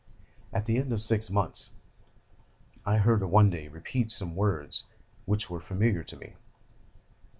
At 0.51 0.65
the 0.65 0.77
end 0.79 0.91
of 0.93 1.01
six 1.03 1.29
months 1.29 1.69
I 2.87 2.97
heard 2.97 3.19
her 3.19 3.27
one 3.27 3.51
day 3.51 3.67
repeat 3.67 4.09
some 4.09 4.35
words 4.35 4.87
which 5.25 5.47
were 5.47 5.59
familiar 5.61 6.03
to 6.05 6.17
me. 6.17 6.33